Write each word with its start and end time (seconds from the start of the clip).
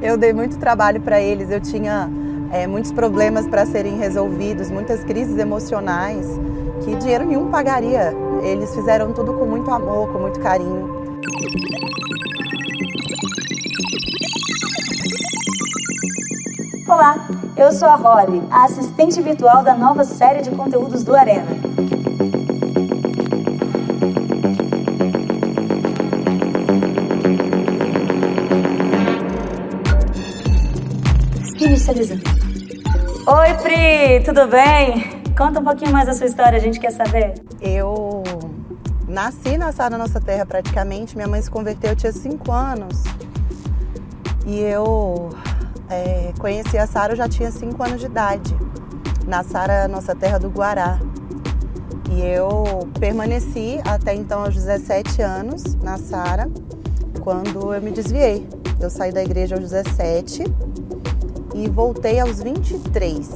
Eu 0.00 0.16
dei 0.16 0.32
muito 0.32 0.58
trabalho 0.58 1.00
para 1.00 1.20
eles, 1.20 1.50
eu 1.50 1.60
tinha 1.60 2.10
é, 2.52 2.66
muitos 2.66 2.92
problemas 2.92 3.46
para 3.46 3.64
serem 3.64 3.96
resolvidos, 3.96 4.70
muitas 4.70 5.02
crises 5.04 5.38
emocionais 5.38 6.26
que 6.84 6.94
dinheiro 6.96 7.26
nenhum 7.26 7.50
pagaria. 7.50 8.14
Eles 8.42 8.74
fizeram 8.74 9.12
tudo 9.12 9.32
com 9.34 9.44
muito 9.46 9.70
amor, 9.70 10.12
com 10.12 10.18
muito 10.18 10.38
carinho. 10.40 11.04
Olá, 16.86 17.26
eu 17.56 17.72
sou 17.72 17.88
a 17.88 17.96
Rory, 17.96 18.42
a 18.50 18.64
assistente 18.64 19.20
virtual 19.20 19.62
da 19.62 19.74
nova 19.74 20.04
série 20.04 20.42
de 20.42 20.50
conteúdos 20.50 21.02
do 21.02 21.14
Arena. 21.16 21.73
Oi, 31.96 33.54
Pri, 33.62 34.24
tudo 34.24 34.48
bem? 34.48 35.22
Conta 35.38 35.60
um 35.60 35.64
pouquinho 35.64 35.92
mais 35.92 36.06
da 36.06 36.12
sua 36.12 36.26
história, 36.26 36.58
a 36.58 36.60
gente 36.60 36.80
quer 36.80 36.90
saber. 36.90 37.34
Eu 37.60 38.24
nasci 39.06 39.56
na 39.56 39.70
Sara 39.70 39.96
Nossa 39.96 40.20
Terra 40.20 40.44
praticamente, 40.44 41.14
minha 41.14 41.28
mãe 41.28 41.40
se 41.40 41.48
converteu, 41.48 41.90
eu 41.90 41.96
tinha 41.96 42.10
5 42.10 42.50
anos. 42.50 43.00
E 44.44 44.58
eu 44.58 45.30
é, 45.88 46.32
conheci 46.40 46.76
a 46.76 46.84
Sara, 46.88 47.12
eu 47.12 47.16
já 47.16 47.28
tinha 47.28 47.52
5 47.52 47.80
anos 47.80 48.00
de 48.00 48.06
idade, 48.06 48.56
na 49.24 49.44
Sara 49.44 49.86
Nossa 49.86 50.16
Terra 50.16 50.38
do 50.38 50.48
Guará. 50.50 50.98
E 52.10 52.22
eu 52.22 52.88
permaneci 52.98 53.80
até 53.84 54.16
então 54.16 54.42
aos 54.42 54.54
17 54.56 55.22
anos 55.22 55.76
na 55.76 55.96
Sara, 55.96 56.50
quando 57.20 57.72
eu 57.72 57.80
me 57.80 57.92
desviei. 57.92 58.48
Eu 58.80 58.90
saí 58.90 59.12
da 59.12 59.22
igreja 59.22 59.54
aos 59.54 59.70
17 59.70 60.42
e 61.54 61.70
voltei 61.70 62.18
aos 62.18 62.42
23 62.42 63.30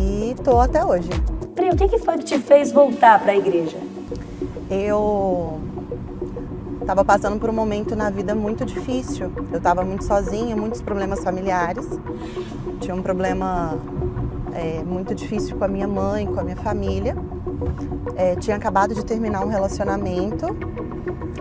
e 0.00 0.34
tô 0.42 0.58
até 0.58 0.84
hoje. 0.84 1.10
Pri, 1.54 1.68
o 1.70 1.76
que, 1.76 1.88
que 1.88 1.98
foi 1.98 2.16
que 2.16 2.24
te 2.24 2.38
fez 2.38 2.72
voltar 2.72 3.20
para 3.20 3.32
a 3.32 3.36
igreja? 3.36 3.76
Eu 4.70 5.60
estava 6.80 7.04
passando 7.04 7.38
por 7.38 7.50
um 7.50 7.52
momento 7.52 7.94
na 7.94 8.08
vida 8.08 8.34
muito 8.34 8.64
difícil. 8.64 9.30
Eu 9.52 9.58
estava 9.58 9.84
muito 9.84 10.04
sozinha, 10.04 10.56
muitos 10.56 10.80
problemas 10.80 11.22
familiares. 11.22 11.86
Tinha 12.80 12.94
um 12.94 13.02
problema 13.02 13.76
é, 14.54 14.82
muito 14.82 15.14
difícil 15.14 15.56
com 15.56 15.64
a 15.64 15.68
minha 15.68 15.86
mãe, 15.86 16.26
com 16.26 16.40
a 16.40 16.42
minha 16.42 16.56
família. 16.56 17.14
É, 18.16 18.36
tinha 18.36 18.56
acabado 18.56 18.94
de 18.94 19.04
terminar 19.04 19.44
um 19.44 19.48
relacionamento. 19.48 20.46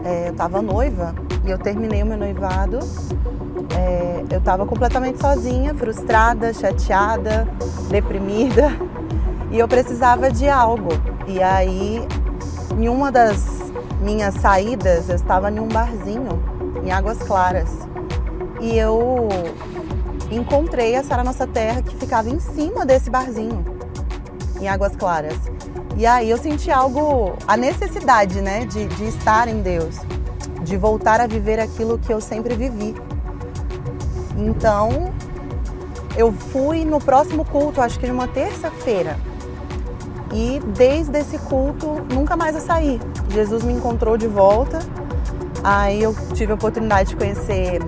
É, 0.04 0.28
eu 0.28 0.32
estava 0.32 0.62
noiva 0.62 1.16
e 1.46 1.50
eu 1.50 1.58
terminei 1.58 2.04
o 2.04 2.06
meu 2.06 2.18
noivado 2.18 2.80
é, 3.76 4.24
eu 4.32 4.40
estava 4.40 4.66
completamente 4.66 5.20
sozinha, 5.20 5.74
frustrada, 5.74 6.54
chateada, 6.54 7.48
deprimida 7.90 8.72
e 9.52 9.60
eu 9.60 9.68
precisava 9.68 10.32
de 10.32 10.48
algo. 10.48 10.90
E 11.28 11.42
aí, 11.42 12.08
em 12.78 12.90
uma 12.90 13.12
das 13.12 13.72
minhas 14.02 14.36
saídas, 14.36 15.10
eu 15.10 15.16
estava 15.16 15.52
em 15.52 15.60
um 15.60 15.68
barzinho 15.68 16.42
em 16.84 16.92
Águas 16.92 17.20
Claras 17.20 17.70
e 18.60 18.78
eu 18.78 19.28
encontrei 20.32 20.96
a 20.96 21.04
Sara 21.04 21.24
Nossa 21.24 21.48
Terra 21.48 21.82
que 21.82 21.96
ficava 21.96 22.30
em 22.30 22.40
cima 22.40 22.86
desse 22.86 23.10
barzinho 23.10 23.64
em 24.60 24.68
Águas 24.68 24.96
Claras. 24.96 25.38
E 25.98 26.06
aí 26.06 26.30
eu 26.30 26.38
senti 26.38 26.72
algo, 26.72 27.36
a 27.48 27.58
necessidade, 27.58 28.42
né, 28.42 28.66
de, 28.66 28.88
de 28.88 29.06
estar 29.06 29.48
em 29.48 29.62
Deus, 29.62 29.98
de 30.64 30.78
voltar 30.78 31.20
a 31.20 31.28
viver 31.28 31.60
aquilo 31.60 31.98
que 31.98 32.14
eu 32.14 32.22
sempre 32.22 32.56
vivi. 32.56 32.96
Então, 34.40 35.12
eu 36.16 36.32
fui 36.32 36.86
no 36.86 37.00
próximo 37.00 37.44
culto, 37.44 37.82
acho 37.82 38.00
que 38.00 38.08
numa 38.08 38.28
terça-feira. 38.28 39.18
E 40.32 40.60
desde 40.78 41.20
esse 41.20 41.38
culto, 41.40 42.02
nunca 42.14 42.38
mais 42.38 42.56
eu 42.56 42.62
saí. 42.62 43.00
Jesus 43.30 43.64
me 43.64 43.74
encontrou 43.74 44.18
de 44.18 44.28
volta. 44.28 44.80
Aí 45.64 46.02
eu 46.02 46.16
tive 46.34 46.54
a 46.54 46.56
oportunidade 46.56 47.10
de 47.10 47.16
conhecer 47.16 47.82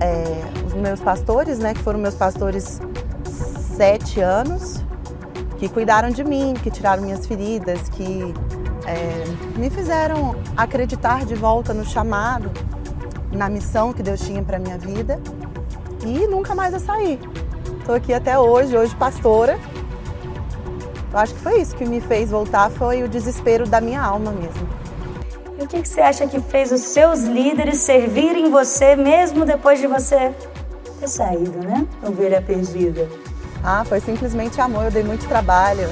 é, 0.00 0.66
os 0.66 0.74
meus 0.74 1.00
pastores, 1.00 1.58
né? 1.58 1.72
Que 1.72 1.80
foram 1.80 1.98
meus 1.98 2.14
pastores 2.14 2.80
sete 3.76 4.20
anos, 4.20 4.82
que 5.58 5.68
cuidaram 5.68 6.10
de 6.10 6.22
mim, 6.22 6.54
que 6.62 6.70
tiraram 6.70 7.02
minhas 7.02 7.26
feridas, 7.26 7.88
que 7.88 8.34
é, 8.86 9.58
me 9.58 9.70
fizeram 9.70 10.36
acreditar 10.56 11.24
de 11.24 11.34
volta 11.34 11.72
no 11.72 11.84
chamado, 11.84 12.50
na 13.34 13.48
missão 13.48 13.92
que 13.92 14.02
Deus 14.02 14.20
tinha 14.20 14.42
para 14.42 14.58
minha 14.58 14.78
vida 14.78 15.20
e 16.04 16.26
nunca 16.26 16.54
mais 16.54 16.72
eu 16.72 16.80
saí. 16.80 17.20
Estou 17.80 17.94
aqui 17.94 18.12
até 18.12 18.38
hoje, 18.38 18.76
hoje 18.76 18.94
pastora. 18.96 19.58
Eu 21.12 21.18
acho 21.18 21.34
que 21.34 21.40
foi 21.40 21.60
isso 21.60 21.76
que 21.76 21.84
me 21.84 22.00
fez 22.00 22.30
voltar, 22.30 22.70
foi 22.70 23.02
o 23.02 23.08
desespero 23.08 23.66
da 23.66 23.80
minha 23.80 24.02
alma 24.02 24.32
mesmo. 24.32 24.68
E 25.58 25.64
o 25.64 25.68
que, 25.68 25.86
você 25.86 26.00
acha 26.00 26.26
que 26.26 26.40
fez 26.40 26.72
os 26.72 26.80
seus 26.80 27.20
líderes 27.20 27.78
servirem 27.78 28.50
você 28.50 28.96
mesmo 28.96 29.44
depois 29.44 29.78
de 29.78 29.86
você 29.86 30.34
ter 30.98 31.08
saído, 31.08 31.58
né? 31.58 31.86
Ovelha 32.02 32.42
perdida. 32.42 33.08
Ah, 33.62 33.84
foi 33.84 34.00
simplesmente 34.00 34.60
amor. 34.60 34.86
Eu 34.86 34.90
dei 34.90 35.04
muito 35.04 35.26
trabalho. 35.28 35.88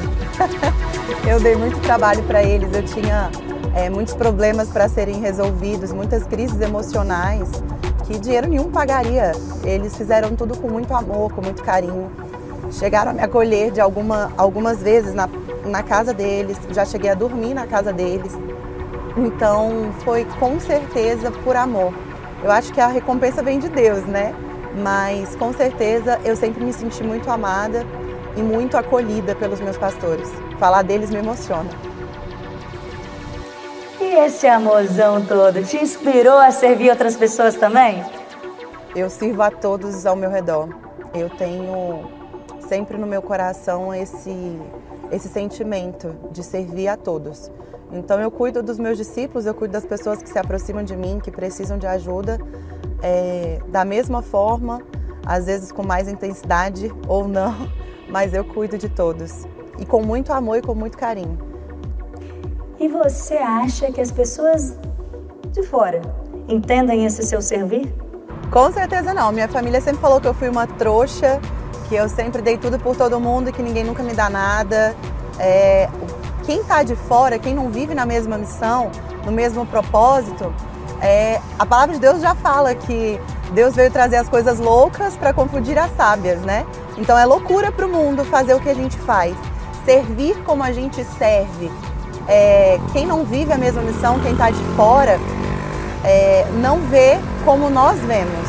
eu 1.27 1.41
dei 1.41 1.55
muito 1.55 1.79
trabalho 1.81 2.23
para 2.25 2.43
eles. 2.43 2.75
Eu 2.75 2.83
tinha 2.83 3.31
é, 3.75 3.88
muitos 3.88 4.15
problemas 4.15 4.69
para 4.69 4.88
serem 4.88 5.21
resolvidos, 5.21 5.93
muitas 5.93 6.25
crises 6.25 6.60
emocionais 6.60 7.49
que 8.05 8.19
dinheiro 8.19 8.49
nenhum 8.49 8.71
pagaria. 8.71 9.33
Eles 9.65 9.97
fizeram 9.97 10.34
tudo 10.37 10.56
com 10.56 10.69
muito 10.69 10.93
amor, 10.94 11.33
com 11.33 11.41
muito 11.43 11.62
carinho. 11.62 12.11
Chegaram 12.71 13.11
a 13.11 13.15
me 13.15 13.21
acolher 13.21 13.71
de 13.71 13.81
alguma, 13.81 14.32
algumas 14.37 14.82
vezes 14.82 15.15
na, 15.15 15.28
na 15.65 15.82
casa 15.82 16.12
deles, 16.12 16.59
já 16.71 16.84
cheguei 16.84 17.11
a 17.11 17.15
dormir 17.15 17.55
na 17.55 17.66
casa 17.66 17.93
deles. 17.93 18.32
Então 19.16 19.93
foi 20.05 20.25
com 20.38 20.59
certeza 20.59 21.31
por 21.31 21.56
amor. 21.56 21.93
Eu 22.43 22.50
acho 22.50 22.72
que 22.72 22.81
a 22.81 22.88
recompensa 22.88 23.43
vem 23.43 23.59
de 23.59 23.69
Deus, 23.69 24.05
né? 24.05 24.34
Mas 24.82 25.37
com 25.37 25.53
certeza 25.53 26.19
eu 26.25 26.34
sempre 26.34 26.65
me 26.65 26.72
senti 26.72 27.05
muito 27.05 27.31
amada 27.31 27.87
e 28.37 28.43
muito 28.43 28.77
acolhida 28.77 29.34
pelos 29.34 29.61
meus 29.61 29.77
pastores. 29.77 30.31
Falar 30.59 30.82
deles 30.82 31.11
me 31.11 31.19
emociona. 31.19 31.92
Esse 34.15 34.47
amorzão 34.47 35.25
todo 35.25 35.65
te 35.65 35.78
inspirou 35.78 36.37
a 36.37 36.50
servir 36.50 36.91
outras 36.91 37.17
pessoas 37.17 37.55
também? 37.55 38.05
Eu 38.95 39.09
sirvo 39.09 39.41
a 39.41 39.50
todos 39.50 40.05
ao 40.05 40.15
meu 40.15 40.28
redor. 40.28 40.69
Eu 41.15 41.31
tenho 41.31 42.11
sempre 42.69 42.99
no 42.99 43.06
meu 43.06 43.23
coração 43.23 43.93
esse, 43.93 44.61
esse 45.11 45.28
sentimento 45.28 46.15
de 46.31 46.45
servir 46.45 46.89
a 46.89 46.97
todos. 46.97 47.50
Então 47.91 48.21
eu 48.21 48.31
cuido 48.31 48.62
dos 48.62 48.78
meus 48.78 48.99
discípulos, 48.99 49.47
eu 49.47 49.55
cuido 49.55 49.73
das 49.73 49.87
pessoas 49.87 50.23
que 50.23 50.29
se 50.29 50.39
aproximam 50.39 50.84
de 50.84 50.94
mim, 50.94 51.19
que 51.19 51.31
precisam 51.31 51.79
de 51.79 51.87
ajuda, 51.87 52.39
é, 53.03 53.61
da 53.69 53.83
mesma 53.83 54.21
forma, 54.21 54.83
às 55.25 55.47
vezes 55.47 55.73
com 55.73 55.83
mais 55.83 56.06
intensidade 56.06 56.93
ou 57.09 57.27
não, 57.27 57.55
mas 58.11 58.34
eu 58.34 58.44
cuido 58.44 58.77
de 58.77 58.91
todos. 58.91 59.47
E 59.79 59.87
com 59.87 60.03
muito 60.03 60.34
amor 60.34 60.59
e 60.59 60.62
com 60.62 60.75
muito 60.75 60.99
carinho. 60.99 61.52
E 62.82 62.88
você 62.88 63.34
acha 63.34 63.93
que 63.93 64.00
as 64.00 64.10
pessoas 64.10 64.75
de 65.53 65.62
fora 65.62 66.03
entendem 66.48 67.04
esse 67.04 67.22
seu 67.22 67.41
servir? 67.41 67.94
Com 68.50 68.72
certeza 68.72 69.15
não. 69.15 69.31
Minha 69.31 69.47
família 69.47 69.81
sempre 69.81 70.00
falou 70.00 70.20
que 70.20 70.26
eu 70.26 70.34
fui 70.34 70.48
uma 70.48 70.66
trouxa, 70.66 71.41
que 71.88 71.94
eu 71.94 72.09
sempre 72.09 72.43
dei 72.43 72.59
tudo 72.59 72.81
por 72.81 72.97
todo 72.97 73.20
mundo 73.20 73.50
e 73.50 73.53
que 73.53 73.62
ninguém 73.62 73.84
nunca 73.84 74.03
me 74.03 74.15
dá 74.15 74.28
nada. 74.28 74.97
É, 75.38 75.88
quem 76.44 76.59
está 76.59 76.82
de 76.82 76.97
fora, 76.97 77.38
quem 77.38 77.54
não 77.54 77.70
vive 77.70 77.94
na 77.94 78.04
mesma 78.04 78.37
missão, 78.37 78.91
no 79.25 79.31
mesmo 79.31 79.64
propósito, 79.64 80.53
é, 81.00 81.40
a 81.61 81.64
palavra 81.64 81.94
de 81.94 82.00
Deus 82.00 82.20
já 82.20 82.35
fala 82.35 82.75
que 82.75 83.17
Deus 83.55 83.76
veio 83.76 83.93
trazer 83.93 84.17
as 84.17 84.28
coisas 84.28 84.58
loucas 84.58 85.17
para 85.17 85.32
confundir 85.32 85.78
as 85.78 85.94
sábias, 85.96 86.40
né? 86.40 86.67
Então 86.99 87.17
é 87.17 87.25
loucura 87.25 87.70
para 87.70 87.87
o 87.87 87.88
mundo 87.88 88.25
fazer 88.25 88.55
o 88.55 88.61
que 88.61 88.69
a 88.69 88.75
gente 88.75 88.99
faz, 88.99 89.37
servir 89.85 90.37
como 90.43 90.64
a 90.64 90.73
gente 90.73 91.05
serve, 91.05 91.70
é, 92.29 92.79
quem 92.93 93.07
não 93.07 93.25
vive 93.25 93.53
a 93.53 93.59
mesma 93.59 93.83
missão, 93.83 94.19
quem 94.21 94.33
está 94.33 94.51
de 94.51 94.63
fora, 94.77 95.19
é, 96.05 96.47
não 96.61 96.79
vê 96.81 97.19
como 97.45 97.71
nós 97.71 97.99
vemos. 98.01 98.49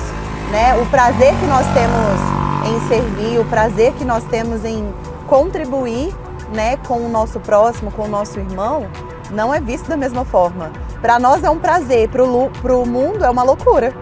Né? 0.52 0.76
O 0.82 0.86
prazer 0.88 1.34
que 1.40 1.46
nós 1.46 1.66
temos 1.74 2.34
em 2.70 2.88
servir, 2.88 3.40
o 3.40 3.46
prazer 3.46 3.94
que 3.94 4.06
nós 4.06 4.24
temos 4.26 4.64
em 4.64 4.94
contribuir 5.28 6.14
né, 6.54 6.78
com 6.88 6.98
o 7.06 7.10
nosso 7.10 7.40
próximo, 7.40 7.92
com 7.92 8.04
o 8.04 8.08
nosso 8.08 8.40
irmão, 8.40 8.88
não 9.32 9.54
é 9.54 9.60
visto 9.60 9.88
da 9.88 9.98
mesma 9.98 10.24
forma. 10.24 10.72
Para 11.02 11.20
nós 11.20 11.44
é 11.44 11.50
um 11.50 11.60
prazer, 11.60 12.08
para 12.10 12.24
o 12.24 12.86
mundo 12.86 13.26
é 13.26 13.30
uma 13.30 13.44
loucura. 13.44 13.94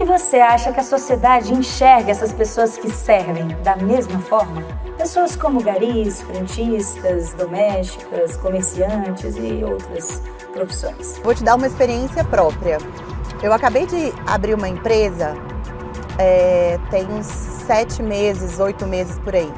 E 0.00 0.04
você 0.04 0.36
acha 0.36 0.72
que 0.72 0.80
a 0.80 0.82
sociedade 0.84 1.52
enxerga 1.52 2.10
essas 2.10 2.32
pessoas 2.32 2.76
que 2.76 2.90
servem 2.90 3.48
da 3.62 3.76
mesma 3.76 4.20
forma? 4.20 4.62
Pessoas 4.96 5.34
como 5.34 5.62
garis, 5.62 6.22
frentistas, 6.22 7.34
domésticas, 7.34 8.36
comerciantes 8.36 9.36
e 9.36 9.64
outras 9.64 10.22
profissões. 10.52 11.18
Vou 11.24 11.34
te 11.34 11.42
dar 11.42 11.56
uma 11.56 11.66
experiência 11.66 12.22
própria. 12.24 12.78
Eu 13.42 13.52
acabei 13.52 13.86
de 13.86 14.12
abrir 14.26 14.54
uma 14.54 14.68
empresa 14.68 15.34
é, 16.18 16.78
tem 16.90 17.06
uns 17.06 17.26
sete 17.26 18.02
meses, 18.02 18.58
oito 18.58 18.86
meses 18.86 19.18
por 19.20 19.34
aí. 19.34 19.52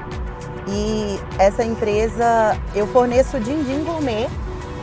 E 0.68 1.18
essa 1.38 1.64
empresa, 1.64 2.56
eu 2.74 2.86
forneço 2.86 3.40
din-din 3.40 3.82
gourmet 3.82 4.28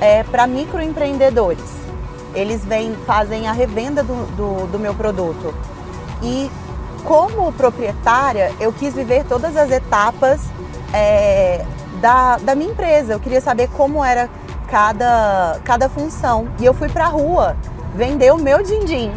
é, 0.01 0.24
para 0.24 0.48
microempreendedores. 0.48 1.87
Eles 2.33 2.63
vêm, 2.63 2.95
fazem 3.06 3.47
a 3.47 3.51
revenda 3.51 4.03
do, 4.03 4.25
do, 4.35 4.68
do 4.68 4.79
meu 4.79 4.94
produto. 4.94 5.53
E 6.21 6.51
como 7.03 7.51
proprietária, 7.53 8.53
eu 8.59 8.71
quis 8.74 8.94
viver 8.94 9.24
todas 9.25 9.56
as 9.56 9.71
etapas 9.71 10.41
é, 10.94 11.65
da, 12.01 12.38
da 12.38 12.56
minha 12.56 12.71
empresa. 12.71 13.13
Eu 13.13 13.19
queria 13.19 13.41
saber 13.41 13.69
como 13.69 14.03
era 14.03 14.29
cada, 14.69 15.59
cada 15.63 15.89
função. 15.89 16.47
E 16.59 16.65
eu 16.65 16.74
fui 16.74 16.89
para 16.89 17.06
a 17.06 17.09
rua 17.09 17.56
vender 17.95 18.31
o 18.31 18.38
meu 18.38 18.62
din-din 18.62 19.12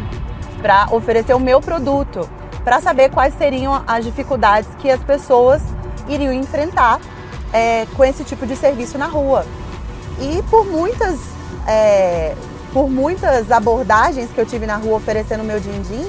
para 0.61 0.87
oferecer 0.91 1.33
o 1.33 1.39
meu 1.39 1.59
produto, 1.59 2.29
para 2.63 2.79
saber 2.79 3.09
quais 3.09 3.33
seriam 3.35 3.83
as 3.87 4.05
dificuldades 4.05 4.69
que 4.77 4.89
as 4.89 5.03
pessoas 5.03 5.61
iriam 6.07 6.31
enfrentar 6.31 6.99
é, 7.51 7.85
com 7.97 8.03
esse 8.05 8.23
tipo 8.23 8.45
de 8.45 8.55
serviço 8.55 8.97
na 8.97 9.07
rua. 9.07 9.45
E 10.19 10.41
por 10.43 10.65
muitas, 10.65 11.19
é, 11.67 12.35
por 12.73 12.89
muitas 12.89 13.51
abordagens 13.51 14.29
que 14.31 14.39
eu 14.39 14.45
tive 14.45 14.65
na 14.65 14.77
rua 14.77 14.97
oferecendo 14.97 15.43
meu 15.43 15.59
din-din, 15.59 16.07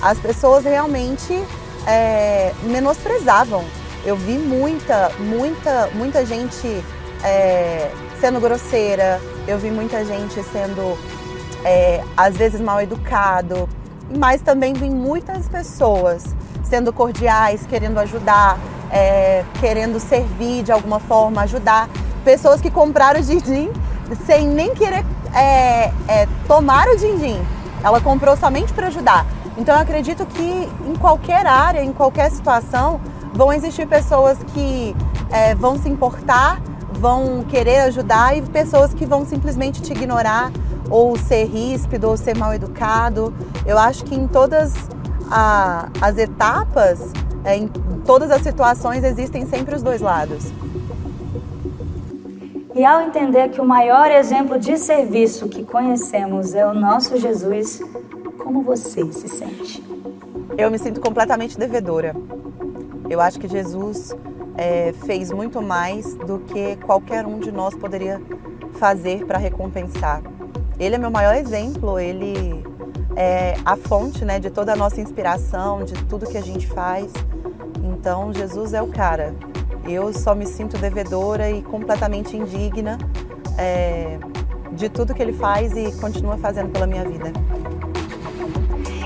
as 0.00 0.18
pessoas 0.18 0.64
realmente 0.64 1.42
é, 1.86 2.52
menosprezavam. 2.62 3.64
Eu 4.04 4.16
vi 4.16 4.38
muita, 4.38 5.10
muita, 5.18 5.88
muita 5.94 6.24
gente 6.24 6.82
é, 7.22 7.90
sendo 8.20 8.40
grosseira, 8.40 9.20
eu 9.46 9.58
vi 9.58 9.70
muita 9.70 10.04
gente 10.04 10.42
sendo 10.44 10.96
é, 11.64 12.02
às 12.16 12.36
vezes 12.36 12.60
mal 12.60 12.80
educado, 12.80 13.68
mas 14.16 14.40
também 14.40 14.72
vi 14.72 14.88
muitas 14.88 15.48
pessoas 15.48 16.24
sendo 16.62 16.92
cordiais, 16.92 17.66
querendo 17.66 17.98
ajudar, 17.98 18.58
é, 18.90 19.44
querendo 19.60 19.98
servir 20.00 20.62
de 20.62 20.72
alguma 20.72 21.00
forma, 21.00 21.42
ajudar. 21.42 21.88
Pessoas 22.24 22.60
que 22.60 22.70
compraram 22.70 23.20
o 23.20 23.22
din-din 23.22 23.70
sem 24.26 24.46
nem 24.46 24.74
querer 24.74 25.04
é, 25.34 25.92
é, 26.08 26.28
tomar 26.46 26.88
o 26.88 26.96
din-din. 26.96 27.40
Ela 27.82 28.00
comprou 28.00 28.36
somente 28.36 28.72
para 28.72 28.88
ajudar. 28.88 29.26
Então 29.56 29.74
eu 29.74 29.80
acredito 29.80 30.24
que 30.26 30.68
em 30.86 30.94
qualquer 30.96 31.46
área, 31.46 31.82
em 31.82 31.92
qualquer 31.92 32.30
situação, 32.30 33.00
vão 33.32 33.52
existir 33.52 33.86
pessoas 33.86 34.38
que 34.54 34.94
é, 35.30 35.54
vão 35.54 35.78
se 35.78 35.88
importar, 35.88 36.60
vão 36.92 37.44
querer 37.44 37.80
ajudar 37.80 38.36
e 38.36 38.42
pessoas 38.42 38.94
que 38.94 39.04
vão 39.04 39.24
simplesmente 39.24 39.82
te 39.82 39.92
ignorar 39.92 40.50
ou 40.90 41.16
ser 41.16 41.44
ríspido 41.44 42.08
ou 42.08 42.16
ser 42.16 42.36
mal 42.36 42.54
educado. 42.54 43.32
Eu 43.66 43.78
acho 43.78 44.04
que 44.04 44.14
em 44.14 44.26
todas 44.26 44.72
a, 45.30 45.88
as 46.00 46.16
etapas, 46.18 47.12
é, 47.44 47.56
em 47.56 47.68
todas 48.04 48.30
as 48.30 48.42
situações, 48.42 49.04
existem 49.04 49.46
sempre 49.46 49.74
os 49.74 49.82
dois 49.82 50.00
lados. 50.00 50.44
E 52.74 52.84
ao 52.84 53.00
entender 53.00 53.48
que 53.48 53.60
o 53.60 53.64
maior 53.64 54.10
exemplo 54.10 54.58
de 54.58 54.76
serviço 54.76 55.48
que 55.48 55.64
conhecemos 55.64 56.54
é 56.54 56.66
o 56.66 56.74
nosso 56.74 57.16
Jesus, 57.16 57.80
como 58.38 58.62
você 58.62 59.10
se 59.12 59.28
sente? 59.28 59.82
Eu 60.56 60.70
me 60.70 60.78
sinto 60.78 61.00
completamente 61.00 61.58
devedora. 61.58 62.14
Eu 63.08 63.20
acho 63.20 63.40
que 63.40 63.48
Jesus 63.48 64.14
é, 64.56 64.92
fez 65.06 65.32
muito 65.32 65.62
mais 65.62 66.14
do 66.14 66.40
que 66.40 66.76
qualquer 66.76 67.26
um 67.26 67.38
de 67.38 67.50
nós 67.50 67.74
poderia 67.74 68.20
fazer 68.74 69.24
para 69.24 69.38
recompensar. 69.38 70.22
Ele 70.78 70.94
é 70.94 70.98
meu 70.98 71.10
maior 71.10 71.34
exemplo, 71.34 71.98
ele 71.98 72.64
é 73.16 73.56
a 73.64 73.76
fonte 73.76 74.24
né, 74.24 74.38
de 74.38 74.50
toda 74.50 74.72
a 74.72 74.76
nossa 74.76 75.00
inspiração, 75.00 75.84
de 75.84 75.94
tudo 76.04 76.26
que 76.26 76.36
a 76.36 76.42
gente 76.42 76.66
faz. 76.66 77.12
Então, 77.82 78.32
Jesus 78.32 78.74
é 78.74 78.82
o 78.82 78.88
cara. 78.88 79.34
Eu 79.88 80.12
só 80.12 80.34
me 80.34 80.46
sinto 80.46 80.76
devedora 80.76 81.50
e 81.50 81.62
completamente 81.62 82.36
indigna 82.36 82.98
é, 83.56 84.18
de 84.72 84.88
tudo 84.90 85.14
que 85.14 85.22
ele 85.22 85.32
faz 85.32 85.74
e 85.74 85.90
continua 85.98 86.36
fazendo 86.36 86.68
pela 86.68 86.86
minha 86.86 87.04
vida. 87.04 87.32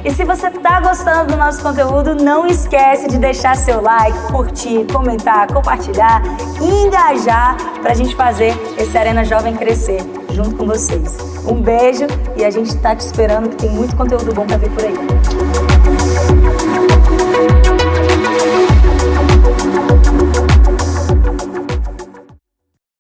E 0.05 0.11
se 0.11 0.25
você 0.25 0.49
está 0.49 0.81
gostando 0.81 1.33
do 1.33 1.39
nosso 1.39 1.63
conteúdo, 1.63 2.17
não 2.17 2.45
esquece 2.45 3.07
de 3.07 3.19
deixar 3.19 3.57
seu 3.57 3.81
like, 3.81 4.19
curtir, 4.33 4.85
comentar, 4.93 5.47
compartilhar 5.47 6.21
e 6.61 6.87
engajar 6.87 7.57
para 7.81 7.93
a 7.93 7.95
gente 7.95 8.17
fazer 8.17 8.53
esse 8.77 8.99
Arena 8.99 9.25
Jovem 9.25 9.55
crescer 9.55 10.01
junto 10.33 10.57
com 10.57 10.67
vocês. 10.67 11.17
Um 11.47 11.63
beijo 11.63 12.07
e 12.37 12.45
a 12.45 12.51
gente 12.51 12.71
está 12.71 12.97
te 12.97 13.01
esperando 13.01 13.51
que 13.51 13.57
tem 13.57 13.71
muito 13.71 13.95
conteúdo 13.95 14.35
bom 14.35 14.45
para 14.45 14.57
vir 14.57 14.71
por 14.71 14.85
aí. 14.85 15.02